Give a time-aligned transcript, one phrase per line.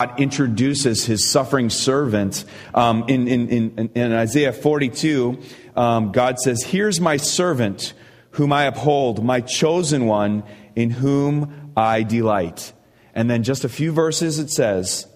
[0.00, 2.46] God introduces his suffering servant.
[2.74, 5.38] Um, in, in, in, in, Isaiah 42,
[5.76, 7.92] um, God says, Here's my servant
[8.30, 10.44] whom I uphold, my chosen one
[10.74, 12.72] in whom I delight.
[13.14, 15.06] And then just a few verses it says,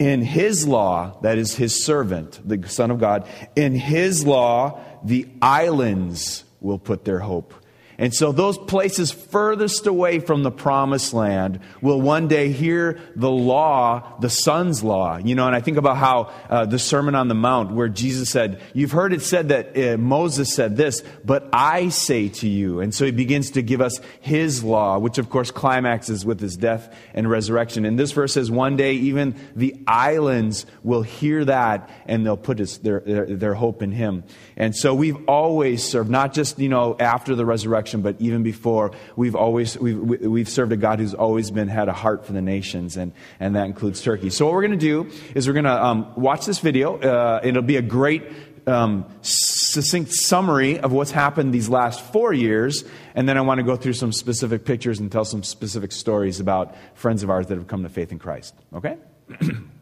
[0.00, 5.28] In his law, that is his servant, the Son of God, in his law, the
[5.40, 7.54] islands will put their hope.
[7.98, 13.30] And so those places furthest away from the promised land will one day hear the
[13.30, 15.18] law, the Son's law.
[15.18, 18.30] You know, and I think about how uh, the Sermon on the Mount, where Jesus
[18.30, 22.80] said, You've heard it said that uh, Moses said this, but I say to you.
[22.80, 26.56] And so he begins to give us his law, which of course climaxes with his
[26.56, 27.84] death and resurrection.
[27.84, 32.58] And this verse says, One day even the islands will hear that and they'll put
[32.58, 34.24] his, their, their, their hope in him.
[34.56, 38.92] And so we've always served, not just, you know, after the resurrection but even before,
[39.16, 42.40] we've always we've, we've served a God who's always been had a heart for the
[42.40, 44.30] nations, and, and that includes Turkey.
[44.30, 46.96] So what we're going to do is we're going to um, watch this video.
[46.96, 48.22] Uh, it'll be a great
[48.66, 53.64] um, succinct summary of what's happened these last four years, and then I want to
[53.64, 57.58] go through some specific pictures and tell some specific stories about friends of ours that
[57.58, 58.54] have come to faith in Christ.
[58.74, 58.96] Okay?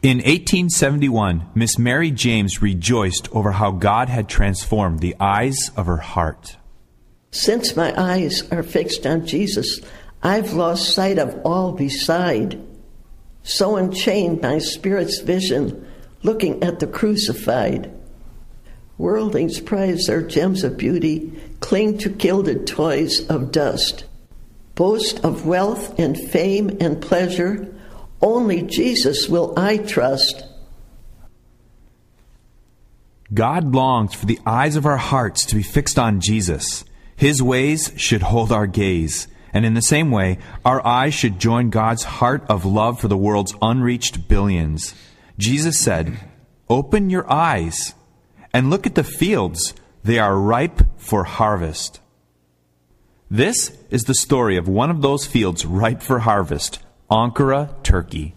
[0.00, 5.96] In 1871, Miss Mary James rejoiced over how God had transformed the eyes of her
[5.96, 6.56] heart.
[7.32, 9.80] Since my eyes are fixed on Jesus,
[10.22, 12.64] I've lost sight of all beside.
[13.42, 15.84] So enchained my spirit's vision,
[16.22, 17.92] looking at the crucified.
[18.98, 24.04] Worldlings prize their gems of beauty, cling to gilded toys of dust,
[24.76, 27.74] boast of wealth and fame and pleasure
[28.20, 30.44] only Jesus will I trust.
[33.32, 36.84] God longs for the eyes of our hearts to be fixed on Jesus.
[37.14, 39.28] His ways should hold our gaze.
[39.52, 43.16] And in the same way, our eyes should join God's heart of love for the
[43.16, 44.94] world's unreached billions.
[45.36, 46.18] Jesus said,
[46.68, 47.94] Open your eyes
[48.52, 49.74] and look at the fields.
[50.02, 52.00] They are ripe for harvest.
[53.30, 58.34] This is the story of one of those fields ripe for harvest Ankara, Turkey.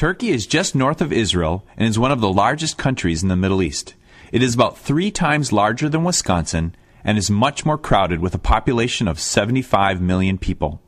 [0.00, 3.36] Turkey is just north of Israel and is one of the largest countries in the
[3.36, 3.96] Middle East.
[4.32, 6.74] It is about three times larger than Wisconsin
[7.04, 10.80] and is much more crowded with a population of 75 million people.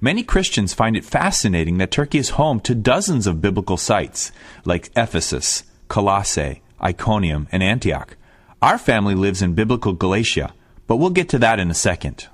[0.00, 4.32] Many Christians find it fascinating that Turkey is home to dozens of biblical sites
[4.64, 8.16] like Ephesus, Colossae, Iconium, and Antioch.
[8.60, 10.54] Our family lives in biblical Galatia,
[10.88, 12.26] but we'll get to that in a second.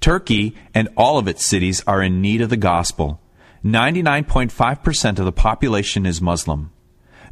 [0.00, 3.20] Turkey and all of its cities are in need of the gospel
[3.64, 6.70] 99.5% of the population is Muslim.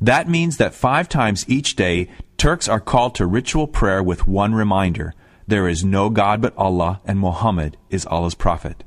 [0.01, 2.09] That means that five times each day,
[2.43, 5.15] Turks are called to ritual prayer with one reminder
[5.47, 8.83] there is no God but Allah, and Muhammad is Allah's prophet.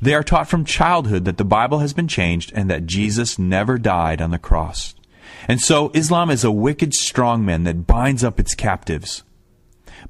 [0.00, 3.78] They are taught from childhood that the Bible has been changed and that Jesus never
[3.78, 4.96] died on the cross.
[5.46, 9.22] And so Islam is a wicked strongman that binds up its captives.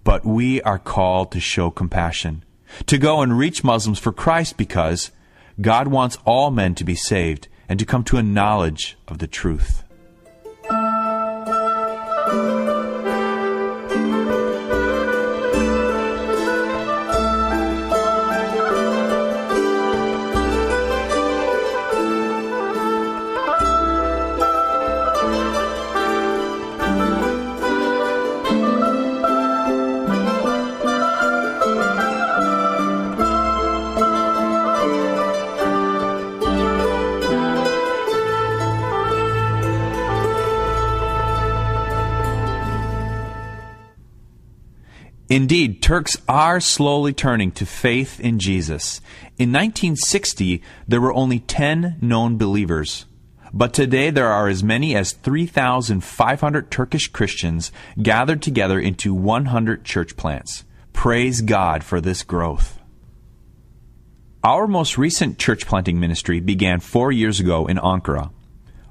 [0.02, 2.42] But we are called to show compassion,
[2.86, 5.10] to go and reach Muslims for Christ because
[5.62, 9.28] God wants all men to be saved and to come to a knowledge of the
[9.28, 9.84] truth.
[45.32, 49.00] Indeed, Turks are slowly turning to faith in Jesus.
[49.38, 53.06] In 1960, there were only 10 known believers.
[53.50, 60.18] But today there are as many as 3,500 Turkish Christians gathered together into 100 church
[60.18, 60.64] plants.
[60.92, 62.78] Praise God for this growth.
[64.44, 68.32] Our most recent church planting ministry began four years ago in Ankara.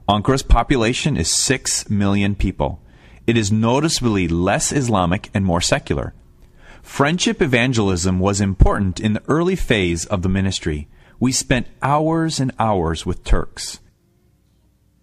[0.09, 2.81] Ankara's population is 6 million people.
[3.27, 6.15] It is noticeably less Islamic and more secular.
[6.81, 10.87] Friendship evangelism was important in the early phase of the ministry.
[11.19, 13.79] We spent hours and hours with Turks.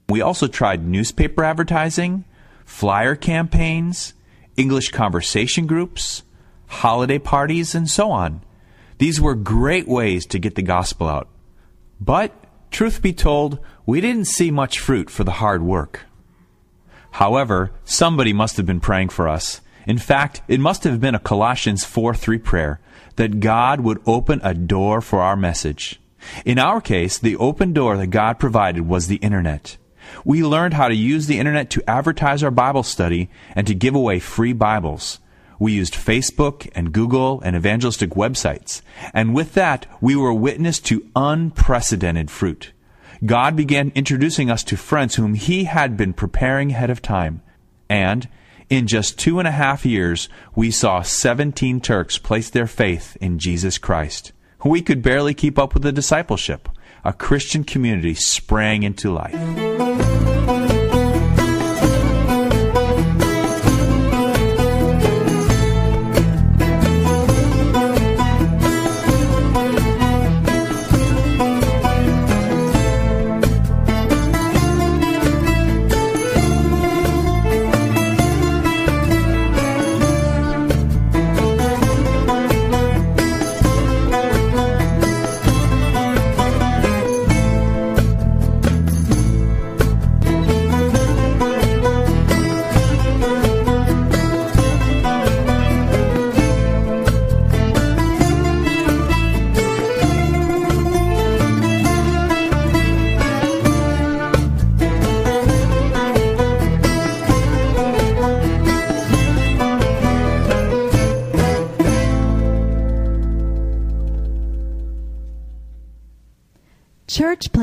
[0.09, 2.25] We also tried newspaper advertising,
[2.65, 4.15] flyer campaigns,
[4.57, 6.23] English conversation groups,
[6.67, 8.43] holiday parties, and so on.
[8.99, 11.29] These were great ways to get the gospel out.
[12.01, 12.33] But,
[12.71, 16.07] truth be told, we didn't see much fruit for the hard work.
[17.13, 21.19] However, somebody must have been praying for us in fact, it must have been a
[21.19, 22.81] Colossians 4 3 prayer
[23.17, 25.99] that God would open a door for our message.
[26.45, 29.79] In our case, the open door that God provided was the internet.
[30.27, 33.95] We learned how to use the internet to advertise our Bible study and to give
[33.95, 35.21] away free Bibles.
[35.59, 38.83] We used Facebook and Google and evangelistic websites.
[39.15, 42.73] And with that, we were witness to unprecedented fruit.
[43.25, 47.43] God began introducing us to friends whom He had been preparing ahead of time.
[47.89, 48.29] And
[48.71, 53.39] in just two and a half years, we saw 17 Turks place their faith in
[53.39, 54.33] Jesus Christ.
[54.65, 56.69] We could barely keep up with the discipleship.
[57.05, 60.58] A Christian community sprang into life.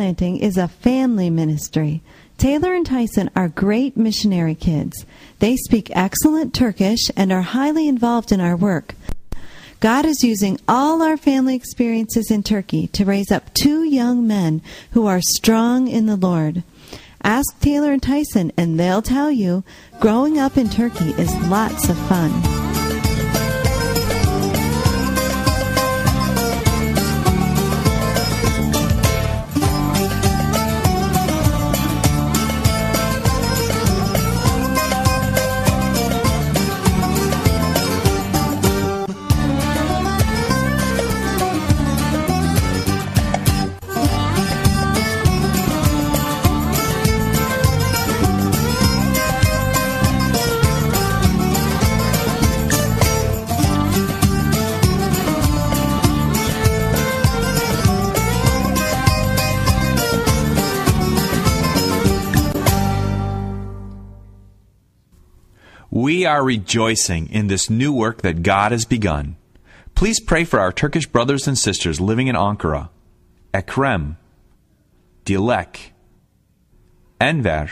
[0.06, 2.00] Planting is a family ministry.
[2.38, 5.04] Taylor and Tyson are great missionary kids.
[5.40, 8.94] They speak excellent Turkish and are highly involved in our work.
[9.80, 14.62] God is using all our family experiences in Turkey to raise up two young men
[14.92, 16.62] who are strong in the Lord.
[17.24, 19.64] Ask Taylor and Tyson, and they'll tell you
[20.00, 22.65] growing up in Turkey is lots of fun.
[66.36, 69.38] Are rejoicing in this new work that God has begun.
[69.96, 72.90] Please pray for our Turkish brothers and sisters living in Ankara,
[73.54, 74.18] Ekrem,
[75.24, 75.92] Dilek,
[77.22, 77.70] Enver,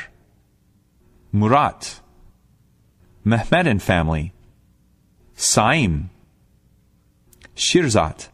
[1.34, 2.00] Murat,
[3.25, 4.32] Mehmet and family,
[5.36, 6.08] Saim,
[7.53, 8.29] Shirzat,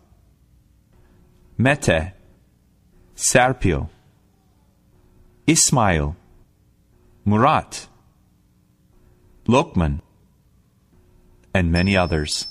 [1.57, 2.13] Mete,
[3.15, 3.89] Serpil,
[5.47, 6.15] Ismail,
[7.25, 7.87] Murat,
[9.47, 10.01] Lokman,
[11.59, 12.47] and many others.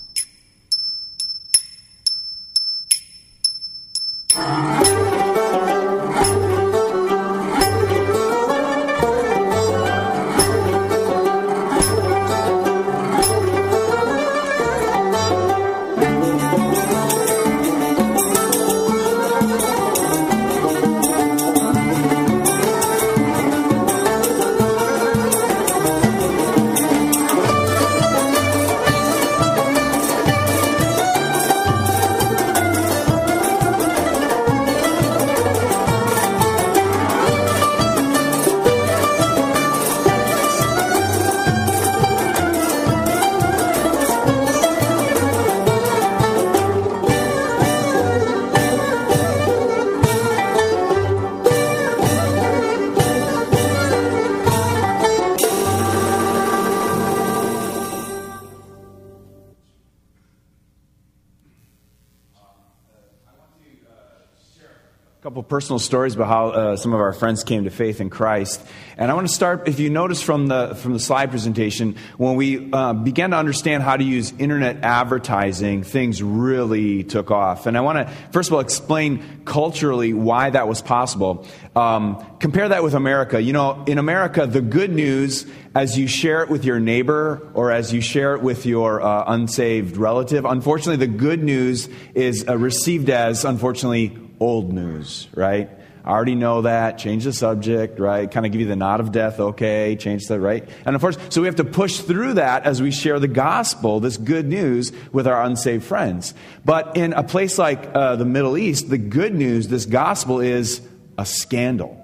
[65.49, 68.61] Personal stories about how uh, some of our friends came to faith in Christ.
[68.97, 72.35] And I want to start, if you notice from the, from the slide presentation, when
[72.35, 77.65] we uh, began to understand how to use internet advertising, things really took off.
[77.65, 81.47] And I want to, first of all, explain culturally why that was possible.
[81.75, 83.41] Um, compare that with America.
[83.41, 87.71] You know, in America, the good news, as you share it with your neighbor or
[87.71, 92.55] as you share it with your uh, unsaved relative, unfortunately, the good news is uh,
[92.55, 95.69] received as, unfortunately, old news, right?
[96.03, 96.97] I already know that.
[96.97, 98.29] Change the subject, right?
[98.29, 99.39] Kind of give you the nod of death.
[99.39, 100.67] Okay, change the right.
[100.85, 103.99] And of course, so we have to push through that as we share the gospel,
[103.99, 106.33] this good news, with our unsaved friends.
[106.63, 110.81] But in a place like uh, the Middle East, the good news, this gospel, is
[111.17, 111.95] a scandal.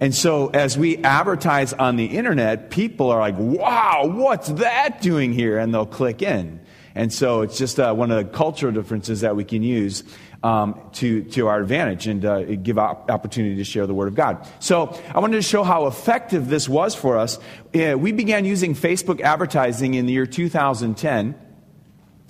[0.00, 5.32] And so, as we advertise on the internet, people are like, wow, what's that doing
[5.32, 5.58] here?
[5.58, 6.60] And they'll click in.
[6.94, 10.04] And so, it's just uh, one of the cultural differences that we can use
[10.44, 14.14] um, to, to our advantage and uh, give op- opportunity to share the Word of
[14.14, 14.46] God.
[14.60, 17.38] So I wanted to show how effective this was for us.
[17.74, 21.34] Uh, we began using Facebook advertising in the year 2010.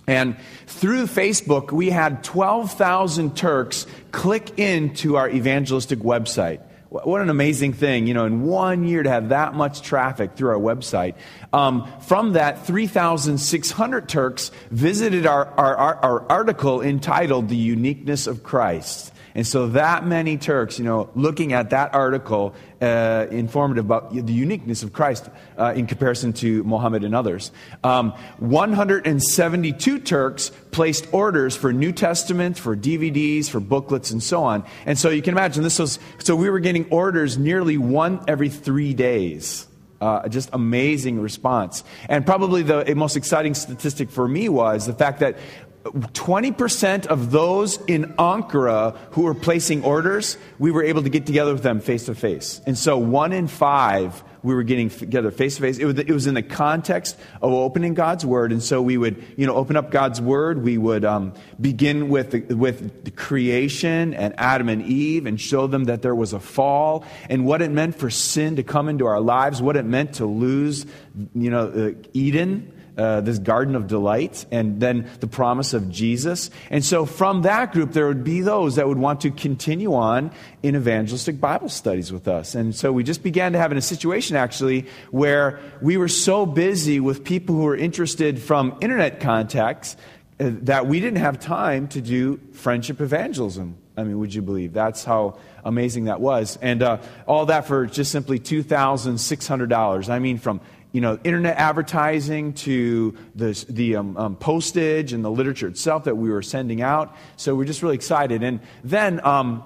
[0.06, 6.61] And through Facebook, we had 12,000 Turks click into our evangelistic website.
[7.03, 10.51] What an amazing thing, you know, in one year to have that much traffic through
[10.51, 11.15] our website.
[11.53, 19.13] Um, from that, 3,600 Turks visited our, our, our, article entitled The Uniqueness of Christ.
[19.35, 24.33] And so that many Turks, you know, looking at that article, uh, informative about the
[24.33, 27.50] uniqueness of Christ uh, in comparison to Mohammed and others.
[27.83, 34.64] Um, 172 Turks placed orders for New Testament, for DVDs, for booklets, and so on.
[34.87, 38.49] And so you can imagine this was, so we were getting orders nearly one every
[38.49, 39.67] three days.
[40.00, 41.83] Uh, just amazing response.
[42.09, 45.38] And probably the most exciting statistic for me was the fact that
[45.85, 51.53] 20% of those in Ankara who were placing orders, we were able to get together
[51.53, 52.62] with them face to face.
[52.67, 55.79] And so one in five, we were getting together face to face.
[55.79, 58.50] It was in the context of opening God's Word.
[58.50, 60.62] And so we would, you know, open up God's Word.
[60.62, 65.67] We would um, begin with the, with the creation and Adam and Eve and show
[65.67, 69.05] them that there was a fall and what it meant for sin to come into
[69.05, 70.87] our lives, what it meant to lose,
[71.35, 76.51] you know, uh, Eden uh, this garden of delight, and then the promise of Jesus.
[76.71, 80.31] And so, from that group, there would be those that would want to continue on
[80.63, 82.55] in evangelistic Bible studies with us.
[82.55, 86.47] And so, we just began to have in a situation actually where we were so
[86.47, 89.97] busy with people who were interested from internet contacts
[90.41, 93.77] uh, that we didn't have time to do friendship evangelism.
[93.97, 94.73] I mean, would you believe?
[94.73, 96.59] That's how amazing that was.
[96.61, 100.09] And uh, all that for just simply $2,600.
[100.09, 100.61] I mean, from
[100.95, 106.17] you know, internet advertising to the, the um, um, postage and the literature itself that
[106.17, 107.17] we were sending out.
[107.37, 108.45] So we're just really excited.
[108.45, 109.65] And then um,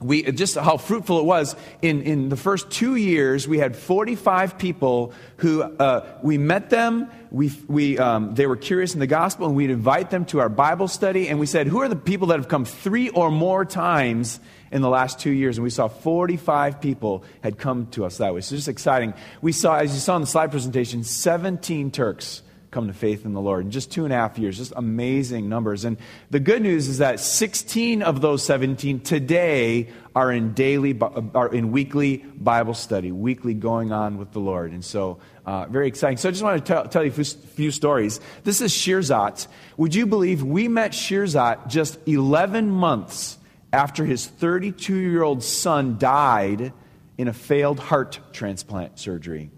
[0.00, 4.58] we just how fruitful it was in, in the first two years we had 45
[4.58, 9.46] people who uh, we met them we, we, um, they were curious in the gospel
[9.46, 12.26] and we'd invite them to our bible study and we said who are the people
[12.26, 14.38] that have come three or more times
[14.70, 18.34] in the last two years, and we saw 45 people had come to us that
[18.34, 18.40] way.
[18.40, 19.14] So just exciting.
[19.42, 22.42] We saw, as you saw in the slide presentation, 17 Turks
[22.76, 24.58] come to faith in the Lord in just two and a half years.
[24.58, 25.86] Just amazing numbers.
[25.86, 25.96] And
[26.30, 30.98] the good news is that 16 of those 17 today are in daily,
[31.34, 34.72] are in weekly Bible study, weekly going on with the Lord.
[34.72, 36.18] And so, uh, very exciting.
[36.18, 38.20] So I just want to tell, tell you a few, few, stories.
[38.44, 39.46] This is Shirzat.
[39.78, 43.35] Would you believe we met Shirzat just 11 months
[43.76, 46.72] after his 32 year old son died
[47.18, 49.50] in a failed heart transplant surgery.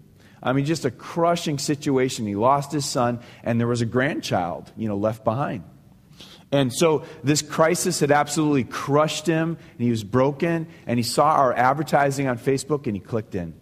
[0.43, 2.27] I mean, just a crushing situation.
[2.27, 5.63] He lost his son, and there was a grandchild, you know, left behind.
[6.51, 11.31] And so this crisis had absolutely crushed him, and he was broken, and he saw
[11.31, 13.53] our advertising on Facebook, and he clicked in.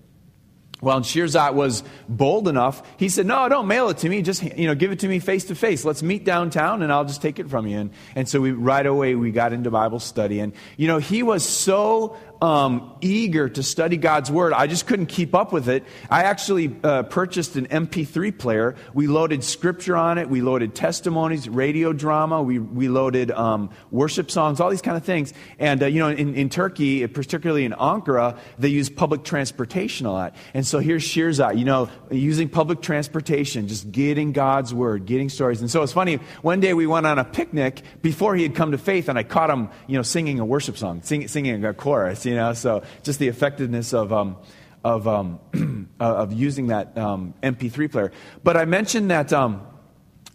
[0.80, 2.84] Well, and Shirzat was bold enough.
[2.98, 4.22] He said, "No, don't mail it to me.
[4.22, 5.84] Just you know, give it to me face to face.
[5.84, 8.86] Let's meet downtown, and I'll just take it from you." And, and so we right
[8.86, 13.64] away we got into Bible study, and you know, he was so um, eager to
[13.64, 14.54] study God's Word.
[14.54, 15.84] I just couldn't keep up with it.
[16.10, 18.76] I actually uh, purchased an MP3 player.
[18.94, 20.30] We loaded scripture on it.
[20.30, 22.42] We loaded testimonies, radio drama.
[22.42, 25.34] We, we loaded um, worship songs, all these kind of things.
[25.60, 30.12] And, uh, you know, in, in Turkey, particularly in Ankara, they use public transportation a
[30.12, 30.36] lot.
[30.54, 35.62] And so here's Shirzat, you know, using public transportation, just getting God's Word, getting stories.
[35.62, 38.72] And so it's funny, one day we went on a picnic before he had come
[38.72, 41.74] to faith, and I caught him, you know, singing a worship song, sing, singing a
[41.74, 42.54] chorus you know.
[42.54, 44.38] So just the effectiveness of um,
[44.84, 45.40] of um,
[46.00, 48.12] of using that um, MP3 player.
[48.44, 49.34] But I mentioned that.
[49.34, 49.66] Um,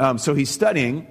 [0.00, 1.06] um, so he's studying.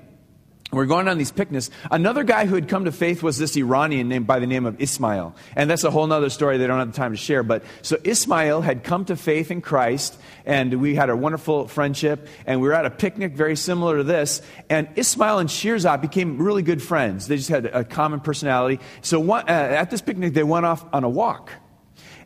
[0.71, 1.69] We're going on these picnics.
[1.89, 4.81] Another guy who had come to faith was this Iranian named by the name of
[4.81, 5.35] Ismail.
[5.55, 7.43] And that's a whole other story they don't have the time to share.
[7.43, 12.27] But so Ismail had come to faith in Christ, and we had a wonderful friendship,
[12.45, 14.41] and we were at a picnic very similar to this.
[14.69, 17.27] And Ismail and Shirzad became really good friends.
[17.27, 18.79] They just had a common personality.
[19.01, 21.51] So one, uh, at this picnic, they went off on a walk.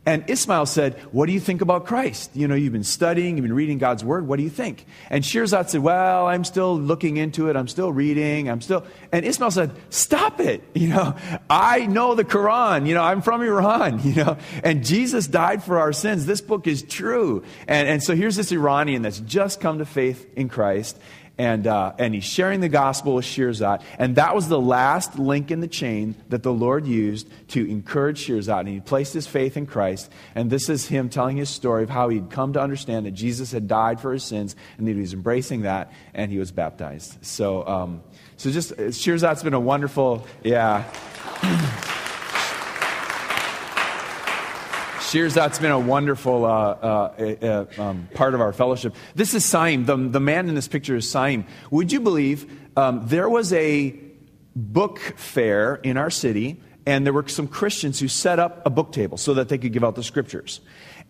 [0.05, 2.31] And Ismail said, What do you think about Christ?
[2.35, 4.27] You know, you've been studying, you've been reading God's word.
[4.27, 4.85] What do you think?
[5.09, 7.55] And Shirzad said, Well, I'm still looking into it.
[7.55, 8.49] I'm still reading.
[8.49, 8.85] I'm still.
[9.11, 10.63] And Ismail said, Stop it.
[10.85, 11.15] You know,
[11.49, 12.85] I know the Quran.
[12.85, 14.01] You know, I'm from Iran.
[14.05, 16.27] You know, and Jesus died for our sins.
[16.27, 17.43] This book is true.
[17.67, 20.99] And, and so here's this Iranian that's just come to faith in Christ
[21.37, 23.81] and, uh, and he's sharing the gospel with Shirzad.
[23.99, 28.25] And that was the last link in the chain that the Lord used to encourage
[28.25, 28.61] Shirzad.
[28.61, 30.11] And he placed his faith in Christ.
[30.33, 33.51] And this is him telling his story of how he'd come to understand that Jesus
[33.51, 37.17] had died for his sins and that he was embracing that and he was baptized.
[37.25, 38.03] So, um,
[38.37, 40.83] so just, Shirzad's been a wonderful, yeah.
[45.05, 48.95] Shirzad's been a wonderful uh, uh, uh, um, part of our fellowship.
[49.13, 49.85] This is Saim.
[49.85, 51.45] The, the man in this picture is Saim.
[51.69, 53.95] Would you believe um, there was a
[54.55, 58.91] book fair in our city, and there were some Christians who set up a book
[58.93, 60.59] table so that they could give out the scriptures.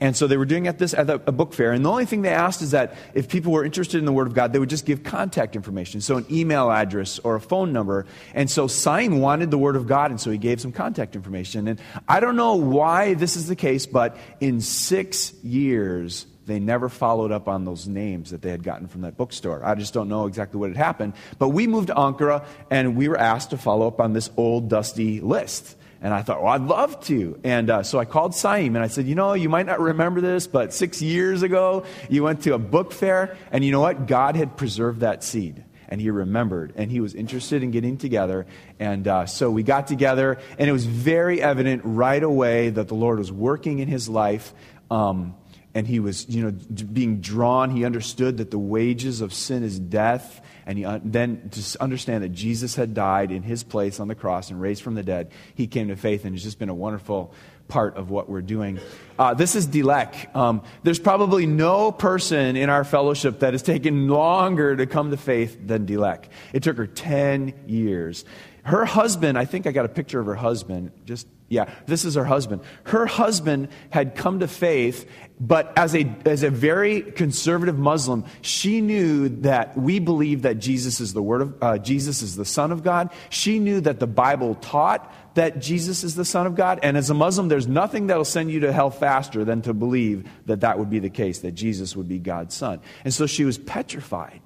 [0.01, 1.71] And so they were doing at this at a book fair.
[1.71, 4.27] And the only thing they asked is that if people were interested in the Word
[4.27, 6.01] of God, they would just give contact information.
[6.01, 8.05] So an email address or a phone number.
[8.33, 11.69] And so Saim wanted the Word of God, and so he gave some contact information.
[11.69, 16.89] And I don't know why this is the case, but in six years, they never
[16.89, 19.63] followed up on those names that they had gotten from that bookstore.
[19.63, 21.13] I just don't know exactly what had happened.
[21.39, 24.70] But we moved to Ankara, and we were asked to follow up on this old,
[24.70, 25.77] dusty list.
[26.05, 27.39] And I thought, well, I'd love to.
[27.44, 30.22] And uh, so I called Saim and I said, you know, you might not remember
[30.22, 33.35] this, but six years ago, you went to a book fair.
[33.51, 34.05] And you know what?
[34.05, 35.63] God had preserved that seed.
[35.89, 36.74] And he remembered.
[36.75, 38.46] And he was interested in getting together.
[38.79, 40.37] And uh, so we got together.
[40.59, 44.53] And it was very evident right away that the Lord was working in his life.
[44.91, 45.33] Um,
[45.74, 47.72] and he was, you know, being drawn.
[47.72, 52.29] He understood that the wages of sin is death and he, then to understand that
[52.29, 55.67] Jesus had died in his place on the cross and raised from the dead, he
[55.67, 57.33] came to faith, and it's just been a wonderful
[57.67, 58.79] part of what we're doing.
[59.17, 60.35] Uh, this is Dilek.
[60.35, 65.17] Um, there's probably no person in our fellowship that has taken longer to come to
[65.17, 66.25] faith than Dilek.
[66.53, 68.25] It took her 10 years.
[68.63, 72.16] Her husband, I think I got a picture of her husband, just yeah, this is
[72.16, 72.62] her husband.
[72.86, 75.08] Her husband had come to faith,
[75.40, 81.00] but as a, as a very conservative Muslim, she knew that we believe that Jesus
[81.00, 83.12] is the Word of uh, Jesus is the Son of God.
[83.29, 86.79] She knew that the Bible taught that Jesus is the Son of God.
[86.81, 90.27] And as a Muslim, there's nothing that'll send you to hell faster than to believe
[90.48, 92.79] that that would be the case, that Jesus would be God's Son.
[93.03, 94.42] And so she was petrified.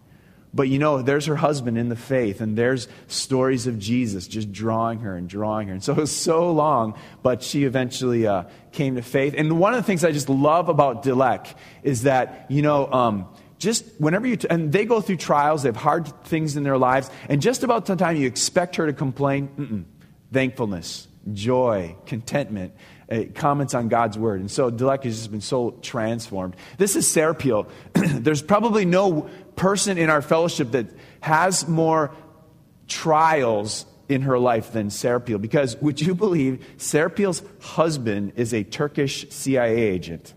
[0.54, 4.52] But you know, there's her husband in the faith, and there's stories of Jesus just
[4.52, 5.74] drawing her and drawing her.
[5.76, 9.36] And so it was so long, but she eventually uh, came to faith.
[9.38, 13.28] And one of the things I just love about Dilek is that, you know, um,
[13.60, 16.78] just whenever you, t- and they go through trials, they have hard things in their
[16.78, 19.86] lives, and just about the time you expect her to complain,
[20.32, 22.74] thankfulness, joy, contentment.
[23.12, 24.40] Uh, comments on God's word.
[24.40, 26.56] And so Dilek has just been so transformed.
[26.78, 27.68] This is Serapil.
[27.94, 29.28] There's probably no
[29.60, 30.88] person in our fellowship that
[31.20, 32.16] has more
[32.88, 35.40] trials in her life than Serapil.
[35.40, 40.34] Because would you believe Serapil's husband is a Turkish CIA agent?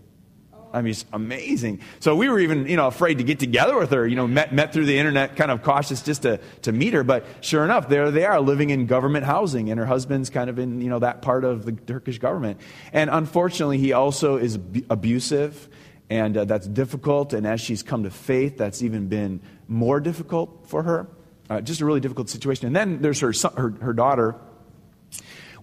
[0.73, 1.81] I mean, it's amazing.
[1.99, 4.53] So we were even, you know, afraid to get together with her, you know, met,
[4.53, 7.03] met through the internet, kind of cautious just to, to meet her.
[7.03, 10.57] But sure enough, there they are living in government housing, and her husband's kind of
[10.57, 12.59] in, you know, that part of the Turkish government.
[12.91, 14.57] And unfortunately, he also is
[14.89, 15.69] abusive,
[16.13, 17.33] and uh, that's difficult.
[17.33, 21.07] And as she's come to faith, that's even been more difficult for her.
[21.49, 22.67] Uh, just a really difficult situation.
[22.67, 24.35] And then there's her, son, her, her daughter.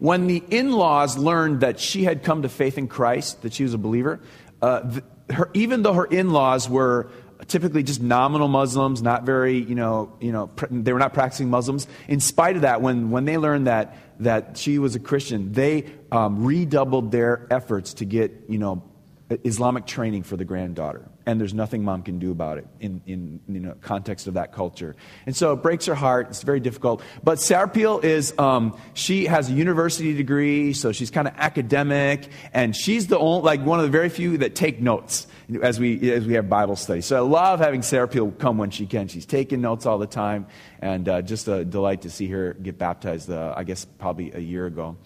[0.01, 3.63] When the in laws learned that she had come to faith in Christ, that she
[3.63, 4.19] was a believer,
[4.61, 7.13] uh, her, even though her in-laws were
[7.47, 11.49] typically just nominal Muslims, not very, you know, you know, pr- they were not practicing
[11.49, 11.87] Muslims.
[12.09, 15.85] In spite of that, when, when they learned that, that she was a Christian, they
[16.11, 18.83] um, redoubled their efforts to get, you know,
[19.31, 21.09] Islamic training for the granddaughter.
[21.27, 24.53] And there's nothing mom can do about it in, in you know, context of that
[24.53, 24.97] culture.
[25.27, 26.29] And so it breaks her heart.
[26.31, 27.03] It's very difficult.
[27.23, 32.29] But Sarapil is, um, she has a university degree, so she's kind of academic.
[32.53, 35.27] And she's the only, like one of the very few that take notes
[35.63, 37.01] as we, as we have Bible study.
[37.01, 39.07] So I love having Sarapil come when she can.
[39.07, 40.47] She's taking notes all the time.
[40.81, 44.41] And uh, just a delight to see her get baptized, uh, I guess, probably a
[44.41, 44.97] year ago.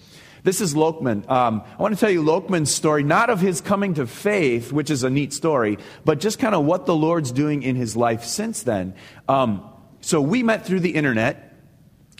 [0.44, 1.28] This is Lokman.
[1.28, 4.90] Um, I want to tell you Lokman's story, not of his coming to faith, which
[4.90, 8.24] is a neat story, but just kind of what the Lord's doing in his life
[8.24, 8.94] since then.
[9.26, 9.66] Um,
[10.02, 11.50] so we met through the internet.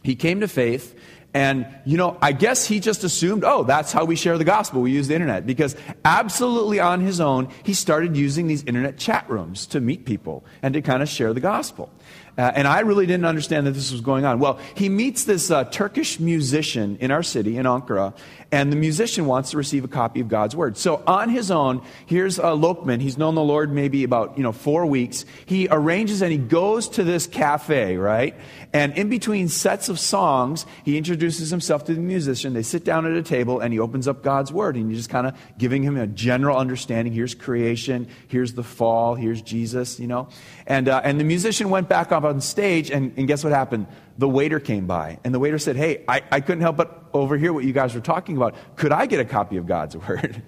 [0.02, 0.98] he came to faith
[1.34, 4.80] and, you know, I guess he just assumed, oh, that's how we share the gospel.
[4.80, 5.44] We use the internet.
[5.44, 10.44] Because absolutely on his own, he started using these internet chat rooms to meet people
[10.62, 11.90] and to kind of share the gospel.
[12.36, 14.40] Uh, and I really didn't understand that this was going on.
[14.40, 18.14] Well, he meets this uh, Turkish musician in our city, in Ankara,
[18.50, 20.76] and the musician wants to receive a copy of God's Word.
[20.76, 23.00] So on his own, here's uh, Lokman.
[23.00, 25.24] He's known the Lord maybe about, you know, four weeks.
[25.46, 28.36] He arranges and he goes to this cafe, right?
[28.72, 32.52] And in between sets of songs, he introduces himself to the musician.
[32.52, 34.76] They sit down at a table and he opens up God's Word.
[34.76, 37.12] And he's just kind of giving him a general understanding.
[37.12, 38.06] Here's creation.
[38.28, 39.16] Here's the fall.
[39.16, 40.28] Here's Jesus, you know.
[40.66, 43.86] And, uh, and the musician went back on stage, and, and guess what happened?
[44.18, 47.52] The waiter came by, and the waiter said, Hey, I, I couldn't help but overhear
[47.52, 48.54] what you guys were talking about.
[48.76, 50.42] Could I get a copy of God's Word?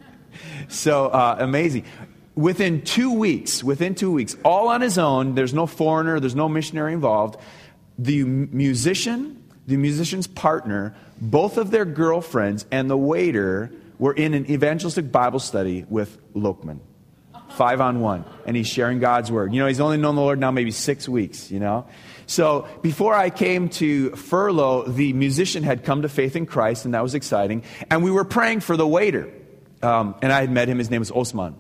[0.69, 1.85] so uh, amazing.
[2.35, 6.49] Within two weeks, within two weeks, all on his own, there's no foreigner, there's no
[6.49, 7.41] missionary involved.
[7.99, 14.51] The musician, the musician's partner, both of their girlfriends, and the waiter were in an
[14.51, 16.81] evangelistic Bible study with Lokman
[17.57, 19.53] five on one, and he's sharing God's word.
[19.53, 21.87] You know, he's only known the Lord now maybe six weeks, you know?
[22.27, 26.95] So before I came to furlough, the musician had come to faith in Christ, and
[26.95, 27.63] that was exciting.
[27.91, 29.33] And we were praying for the waiter.
[29.83, 31.55] Um, and I had met him, his name was Osman.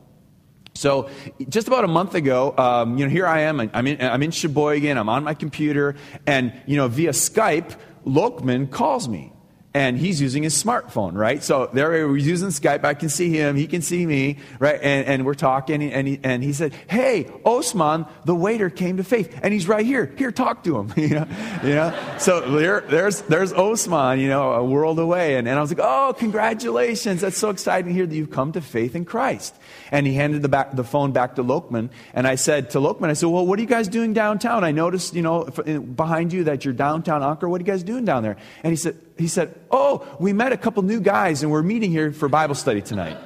[0.74, 1.08] So,
[1.48, 3.60] just about a month ago, um, you know, here I am.
[3.60, 4.98] I'm in, I'm in Sheboygan.
[4.98, 9.32] I'm on my computer, and you know, via Skype, Lokman calls me
[9.76, 11.44] and he's using his smartphone, right?
[11.44, 12.82] So there we're using Skype.
[12.82, 13.56] I can see him.
[13.56, 14.80] He can see me, right?
[14.82, 19.04] And, and we're talking, and he, and he said, "Hey, Osman, the waiter came to
[19.04, 20.14] faith, and he's right here.
[20.16, 21.26] Here, talk to him." you know,
[21.62, 22.16] you know.
[22.16, 25.86] So there, there's there's Osman, you know, a world away, and, and I was like,
[25.86, 27.20] "Oh, congratulations!
[27.20, 29.54] That's so exciting to hear that you've come to faith in Christ."
[29.90, 33.08] And he handed the back the phone back to Lokman, and I said to Lokman,
[33.08, 34.64] "I said, well, what are you guys doing downtown?
[34.64, 37.48] I noticed, you know, behind you that you're downtown Ankara.
[37.48, 40.52] What are you guys doing down there?" And he said, he said, Oh, we met
[40.52, 43.16] a couple new guys and we're meeting here for Bible study tonight.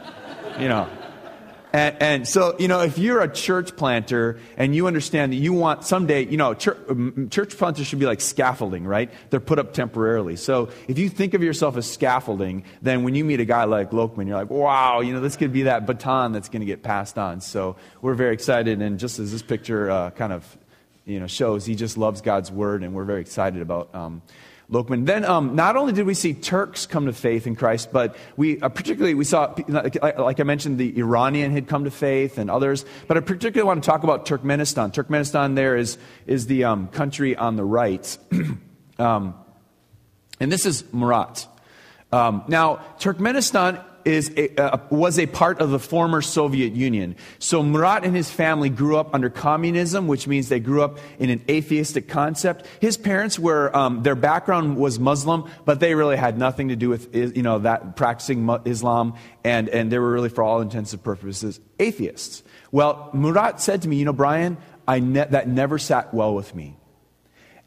[0.59, 0.89] You know.
[1.73, 5.53] And, and, so, you know, if you're a church planter and you understand that you
[5.53, 6.79] want someday, you know, church,
[7.31, 9.11] church planters should be like scaffolding, right?
[9.31, 10.37] They're put up temporarily.
[10.37, 13.91] So if you think of yourself as scaffolding, then when you meet a guy like
[13.91, 16.83] Lokman, you're like, wow, you know, this could be that baton that's going to get
[16.83, 17.41] passed on.
[17.41, 18.83] So we're very excited.
[18.83, 20.59] And just as this picture uh, kind of,
[21.05, 23.95] you know, shows, he just loves God's word, and we're very excited about.
[23.95, 24.23] Um,
[24.71, 25.05] Lokman.
[25.05, 28.61] Then, um, not only did we see Turks come to faith in Christ, but we
[28.61, 32.85] uh, particularly we saw, like, I mentioned, the Iranian had come to faith and others.
[33.09, 34.93] But I particularly want to talk about Turkmenistan.
[34.93, 38.17] Turkmenistan there is is the um, country on the right,
[38.99, 39.35] um,
[40.39, 41.49] and this is Murat.
[42.13, 47.17] Um, now, Turkmenistan is a, uh, was a part of the former Soviet Union.
[47.39, 51.31] So Murat and his family grew up under communism, which means they grew up in
[51.31, 52.67] an atheistic concept.
[52.81, 56.89] His parents were, um, their background was Muslim, but they really had nothing to do
[56.89, 61.03] with, you know, that practicing Islam, and, and they were really, for all intents and
[61.03, 62.43] purposes, atheists.
[62.73, 64.57] Well, Murat said to me, you know, Brian,
[64.89, 66.77] I ne- that never sat well with me.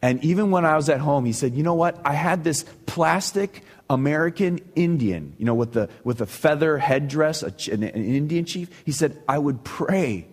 [0.03, 1.97] And even when I was at home, he said, you know what?
[2.03, 7.83] I had this plastic American Indian, you know, with the, with the feather headdress, an,
[7.83, 10.27] an Indian chief, he said, I would pray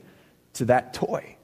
[0.54, 1.36] to that toy.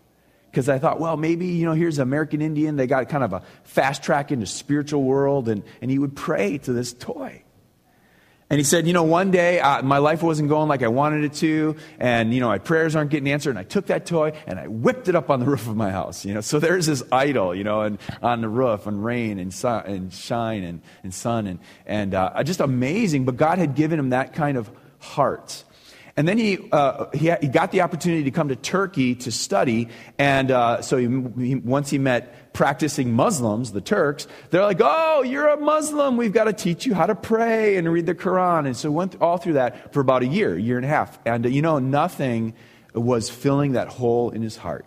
[0.50, 2.74] Because I thought, well, maybe, you know, here's an American Indian.
[2.74, 6.58] They got kind of a fast track into spiritual world, and, and he would pray
[6.58, 7.44] to this toy.
[8.48, 11.24] And he said, you know, one day uh, my life wasn't going like I wanted
[11.24, 13.50] it to, and, you know, my prayers aren't getting answered.
[13.50, 15.90] And I took that toy and I whipped it up on the roof of my
[15.90, 16.40] house, you know.
[16.40, 20.12] So there's this idol, you know, and on the roof, and rain and sun and
[20.12, 23.24] shine and, and sun, and, and uh, just amazing.
[23.24, 25.64] But God had given him that kind of heart.
[26.18, 29.88] And then he, uh, he, he, got the opportunity to come to Turkey to study.
[30.18, 31.04] And uh, so he,
[31.46, 36.16] he, once he met practicing Muslims, the Turks, they're like, oh, you're a Muslim.
[36.16, 38.64] We've got to teach you how to pray and read the Quran.
[38.64, 41.18] And so went all through that for about a year, year and a half.
[41.26, 42.54] And, uh, you know, nothing
[42.94, 44.86] was filling that hole in his heart.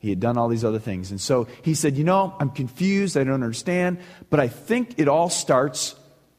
[0.00, 1.12] He had done all these other things.
[1.12, 3.16] And so he said, you know, I'm confused.
[3.16, 3.98] I don't understand.
[4.28, 5.94] But I think it all starts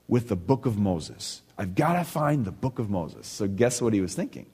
[0.09, 1.41] with the book of Moses.
[1.57, 3.25] I've got to find the book of Moses.
[3.25, 4.45] So, guess what he was thinking?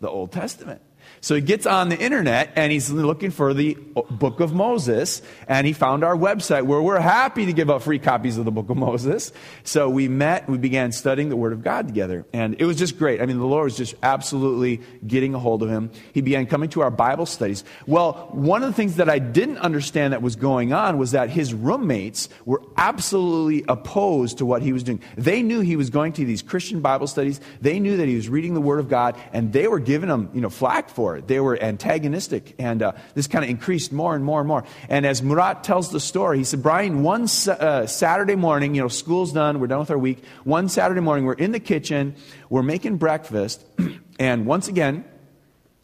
[0.00, 0.82] The Old Testament.
[1.20, 3.74] So he gets on the internet and he's looking for the
[4.10, 5.22] book of Moses.
[5.46, 8.50] And he found our website where we're happy to give out free copies of the
[8.50, 9.32] book of Moses.
[9.62, 12.26] So we met, we began studying the Word of God together.
[12.32, 13.20] And it was just great.
[13.20, 15.90] I mean, the Lord was just absolutely getting a hold of him.
[16.12, 17.64] He began coming to our Bible studies.
[17.86, 21.30] Well, one of the things that I didn't understand that was going on was that
[21.30, 25.00] his roommates were absolutely opposed to what he was doing.
[25.16, 27.40] They knew he was going to these Christian Bible studies.
[27.60, 30.30] They knew that he was reading the Word of God and they were giving him,
[30.34, 31.22] you know, flack attacked for.
[31.22, 34.64] They were antagonistic, and uh, this kind of increased more and more and more.
[34.90, 38.88] And as Murat tells the story, he said, Brian, one uh, Saturday morning, you know,
[38.88, 40.22] school's done, we're done with our week.
[40.44, 42.16] One Saturday morning, we're in the kitchen,
[42.50, 43.64] we're making breakfast,
[44.18, 45.06] and once again,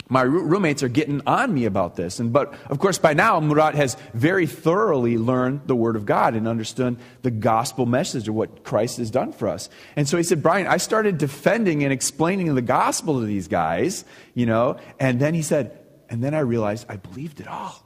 [0.08, 2.20] my roommates are getting on me about this.
[2.20, 6.34] And, but of course, by now, Murat has very thoroughly learned the Word of God
[6.34, 9.68] and understood the gospel message of what Christ has done for us.
[9.96, 14.04] And so he said, Brian, I started defending and explaining the gospel to these guys,
[14.34, 17.85] you know, and then he said, and then I realized I believed it all.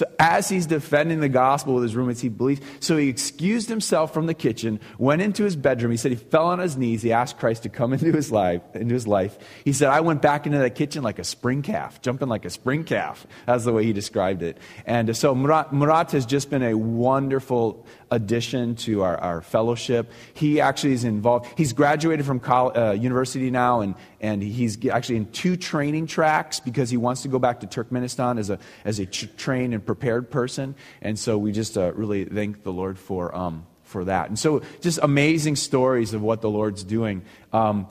[0.00, 2.62] So as he's defending the gospel with his roommates, he believes.
[2.80, 5.90] So he excused himself from the kitchen, went into his bedroom.
[5.90, 7.02] He said he fell on his knees.
[7.02, 8.62] He asked Christ to come into his life.
[8.72, 9.36] Into his life.
[9.62, 12.50] He said, "I went back into that kitchen like a spring calf, jumping like a
[12.50, 14.56] spring calf." That's the way he described it.
[14.86, 20.10] And so Murat, Murat has just been a wonderful addition to our, our fellowship.
[20.34, 21.46] He actually is involved.
[21.56, 26.60] He's graduated from college, uh, university now, and, and he's actually in two training tracks
[26.60, 29.84] because he wants to go back to Turkmenistan as a, as a tr- trained and
[29.84, 30.74] prepared person.
[31.02, 34.28] And so we just uh, really thank the Lord for, um, for that.
[34.28, 37.22] And so just amazing stories of what the Lord's doing.
[37.52, 37.88] Um,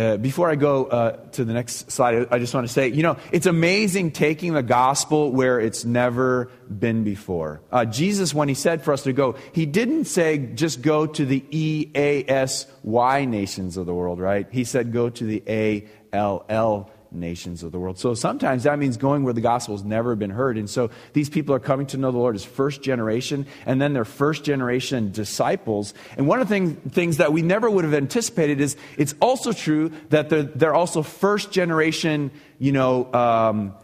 [0.00, 3.02] uh, before I go uh, to the next slide, I just want to say, you
[3.02, 7.60] know, it's amazing taking the gospel where it's never been before.
[7.70, 11.24] Uh, Jesus, when he said for us to go, he didn't say just go to
[11.26, 14.46] the E A S Y nations of the world, right?
[14.50, 17.98] He said go to the A L L nations of the world.
[17.98, 20.56] So sometimes that means going where the gospel has never been heard.
[20.56, 23.92] And so these people are coming to know the Lord as first generation, and then
[23.92, 25.94] they're first generation disciples.
[26.16, 29.52] And one of the thing, things that we never would have anticipated is it's also
[29.52, 33.74] true that they're, they're also first generation, you know, um,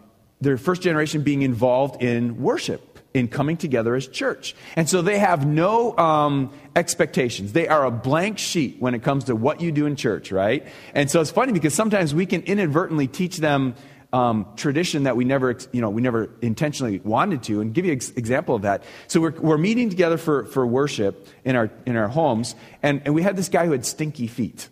[0.41, 2.86] they're first generation being involved in worship
[3.17, 4.55] in coming together as church.
[4.77, 7.55] And so they have no um, expectations.
[7.55, 10.67] They are a blank sheet when it comes to what you do in church, right?
[10.95, 13.75] And so it's funny because sometimes we can inadvertently teach them
[14.13, 17.63] um, tradition that we never, you know, we never intentionally wanted to.
[17.63, 18.85] And give you an ex- example of that.
[19.09, 23.15] So we're, we're meeting together for, for worship in our, in our homes, and, and
[23.15, 24.69] we had this guy who had stinky feet.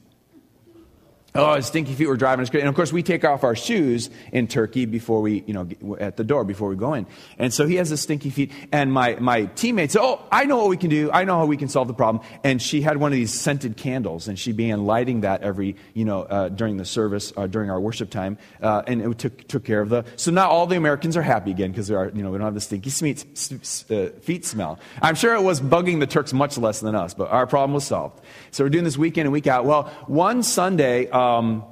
[1.37, 2.61] Oh, his stinky feet were driving us crazy.
[2.61, 6.17] And of course, we take off our shoes in Turkey before we, you know, at
[6.17, 7.09] the door before we go in.
[7.39, 8.53] And so he has his stinky feet.
[8.71, 11.11] And my, my teammate said, Oh, I know what we can do.
[11.11, 12.25] I know how we can solve the problem.
[12.45, 16.05] And she had one of these scented candles, and she began lighting that every, you
[16.05, 18.39] know, uh, during the service, uh, during our worship time.
[18.63, 20.05] Uh, and it took, took care of the.
[20.15, 22.55] So now all the Americans are happy again because are, you know, we don't have
[22.55, 24.79] the stinky uh, feet smell.
[25.03, 27.83] I'm sure it was bugging the Turks much less than us, but our problem was
[27.83, 28.21] solved.
[28.53, 29.65] So we're doing this week in and week out.
[29.65, 31.65] Well, one Sunday, um,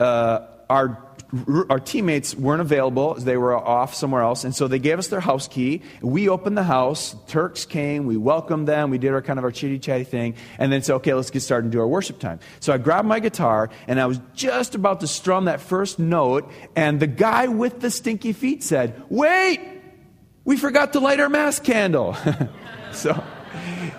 [0.00, 1.12] uh, our
[1.70, 3.14] our teammates weren't available.
[3.14, 4.44] They were off somewhere else.
[4.44, 5.80] And so they gave us their house key.
[6.02, 7.16] We opened the house.
[7.26, 8.04] Turks came.
[8.04, 8.90] We welcomed them.
[8.90, 10.34] We did our kind of our chitty chatty thing.
[10.58, 12.38] And then said, okay, let's get started and do our worship time.
[12.60, 16.50] So I grabbed my guitar and I was just about to strum that first note.
[16.76, 19.60] And the guy with the stinky feet said, wait,
[20.44, 22.14] we forgot to light our mass candle.
[22.92, 23.24] so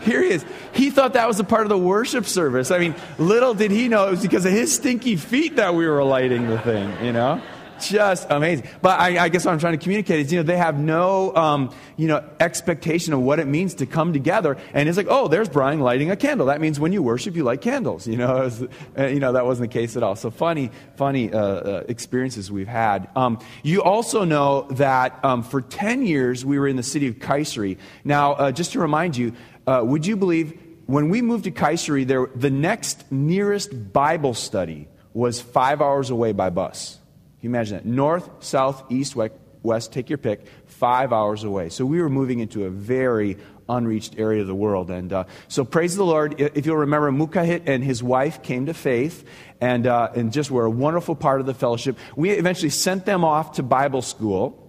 [0.01, 0.45] here he is.
[0.73, 2.71] He thought that was a part of the worship service.
[2.71, 5.87] I mean, little did he know it was because of his stinky feet that we
[5.87, 7.41] were lighting the thing, you know?
[7.89, 8.67] Just amazing.
[8.81, 11.35] But I, I guess what I'm trying to communicate is, you know, they have no,
[11.35, 14.57] um, you know, expectation of what it means to come together.
[14.73, 16.47] And it's like, oh, there's Brian lighting a candle.
[16.47, 18.07] That means when you worship, you light candles.
[18.07, 18.63] You know, was,
[18.97, 20.15] uh, you know that wasn't the case at all.
[20.15, 23.09] So funny, funny uh, uh, experiences we've had.
[23.15, 27.15] Um, you also know that um, for 10 years we were in the city of
[27.15, 27.77] Kayseri.
[28.03, 29.33] Now, uh, just to remind you,
[29.67, 34.87] uh, would you believe when we moved to Kayseri, there, the next nearest Bible study
[35.13, 36.97] was five hours away by bus.
[37.43, 37.85] You imagine that?
[37.85, 39.15] North, south, east,
[39.63, 41.67] west, take your pick, five hours away.
[41.67, 44.89] So we were moving into a very unreached area of the world.
[44.89, 46.39] And uh, so praise the Lord.
[46.39, 49.27] If you'll remember, Mukahit and his wife came to faith
[49.59, 51.97] and, uh, and just were a wonderful part of the fellowship.
[52.15, 54.63] We eventually sent them off to Bible school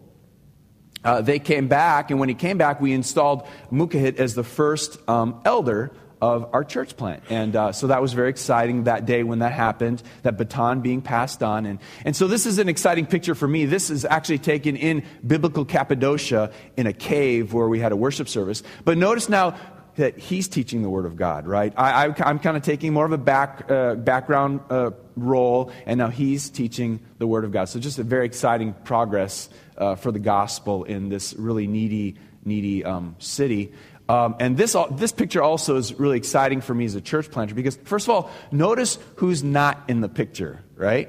[1.04, 4.98] uh, they came back, and when he came back, we installed Mukahit as the first
[5.08, 5.92] um, elder
[6.24, 7.22] of our church plant.
[7.28, 11.02] And uh, so that was very exciting that day when that happened, that baton being
[11.02, 11.66] passed on.
[11.66, 13.66] And, and so this is an exciting picture for me.
[13.66, 18.28] This is actually taken in biblical Cappadocia in a cave where we had a worship
[18.28, 18.62] service.
[18.86, 19.54] But notice now
[19.96, 21.74] that he's teaching the Word of God, right?
[21.76, 26.08] I, am kind of taking more of a back, uh, background uh, role, and now
[26.08, 27.68] he's teaching the Word of God.
[27.68, 32.82] So just a very exciting progress uh, for the gospel in this really needy, needy
[32.82, 33.72] um, city.
[34.08, 37.54] Um, and this, this picture also is really exciting for me as a church planter
[37.54, 41.08] because, first of all, notice who's not in the picture, right?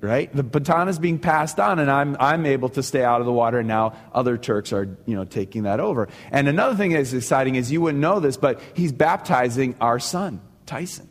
[0.00, 0.34] Right?
[0.34, 3.32] The baton is being passed on, and I'm, I'm able to stay out of the
[3.32, 6.08] water, and now other Turks are you know, taking that over.
[6.30, 10.40] And another thing that's exciting is you wouldn't know this, but he's baptizing our son,
[10.66, 11.08] Tyson.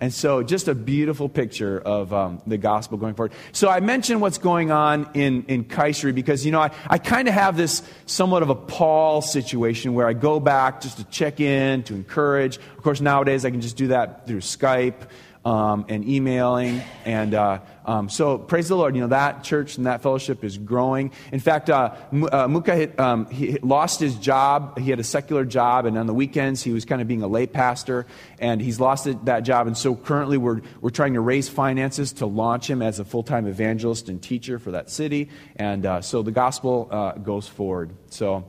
[0.00, 3.32] And so, just a beautiful picture of um, the gospel going forward.
[3.52, 7.28] So, I mentioned what's going on in, in Kayseri because, you know, I, I kind
[7.28, 11.38] of have this somewhat of a Paul situation where I go back just to check
[11.38, 12.56] in, to encourage.
[12.56, 15.08] Of course, nowadays I can just do that through Skype
[15.44, 16.82] um, and emailing.
[17.04, 20.58] And uh, um, so, praise the Lord, you know, that church and that fellowship is
[20.58, 21.12] growing.
[21.32, 21.94] In fact, uh,
[22.30, 24.78] uh, Muka hit, um, he lost his job.
[24.78, 27.28] He had a secular job, and on the weekends, he was kind of being a
[27.28, 28.06] lay pastor,
[28.38, 29.66] and he's lost that job.
[29.66, 33.22] And so, currently, we're, we're trying to raise finances to launch him as a full
[33.22, 35.30] time evangelist and teacher for that city.
[35.56, 37.92] And uh, so, the gospel uh, goes forward.
[38.10, 38.46] So,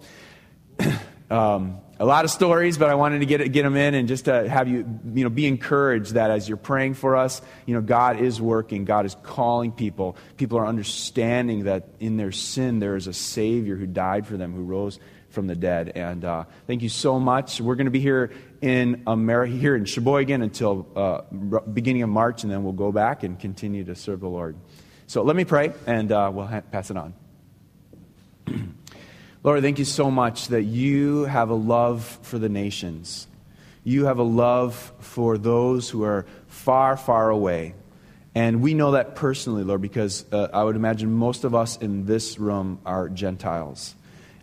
[1.29, 4.25] um, a lot of stories, but I wanted to get, get them in and just
[4.25, 7.81] to have you, you know, be encouraged that as you're praying for us, you know,
[7.81, 8.85] God is working.
[8.85, 10.17] God is calling people.
[10.35, 14.51] People are understanding that in their sin there is a Savior who died for them,
[14.51, 14.97] who rose
[15.29, 15.89] from the dead.
[15.93, 17.61] And uh, thank you so much.
[17.61, 21.21] We're going to be here in America, here in Sheboygan until uh,
[21.61, 24.55] beginning of March, and then we'll go back and continue to serve the Lord.
[25.05, 27.13] So let me pray, and uh, we'll ha- pass it on.
[29.43, 33.25] Lord, thank you so much that you have a love for the nations.
[33.83, 37.73] You have a love for those who are far, far away.
[38.35, 42.05] And we know that personally, Lord, because uh, I would imagine most of us in
[42.05, 43.95] this room are Gentiles.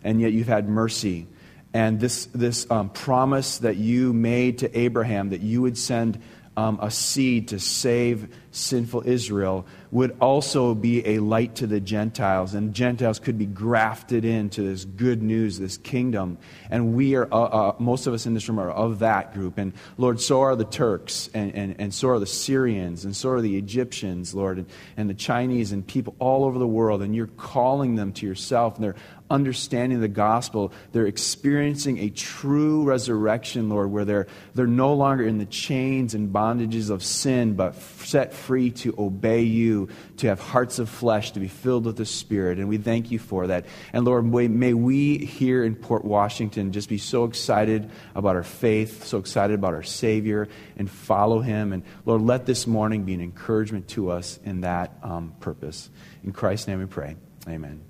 [0.03, 1.27] And yet you've had mercy.
[1.73, 6.21] And this, this um, promise that you made to Abraham that you would send
[6.59, 12.53] um, a seed to save sinful Israel would also be a light to the Gentiles,
[12.53, 16.37] and Gentiles could be grafted into this good news, this kingdom.
[16.69, 19.57] And we are, uh, uh, most of us in this room are of that group.
[19.57, 23.29] And Lord, so are the Turks, and, and, and so are the Syrians, and so
[23.29, 24.67] are the Egyptians, Lord, and,
[24.97, 27.01] and the Chinese, and people all over the world.
[27.01, 28.95] And you're calling them to yourself, and they're
[29.29, 30.73] understanding the gospel.
[30.91, 36.33] They're experiencing a true resurrection, Lord, where they're, they're no longer in the chains and
[36.33, 41.39] bondages of sin, but set free to obey you, to have hearts of flesh, to
[41.39, 42.57] be filled with the Spirit.
[42.57, 43.65] And we thank you for that.
[43.93, 49.05] And Lord, may we here in Port Washington just be so excited about our faith,
[49.05, 51.73] so excited about our Savior, and follow Him.
[51.73, 55.89] And Lord, let this morning be an encouragement to us in that um, purpose.
[56.23, 57.15] In Christ's name we pray.
[57.47, 57.88] Amen.